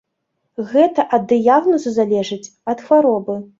[0.71, 3.41] Гэта ад дыягназу залежыць, ад хваробы.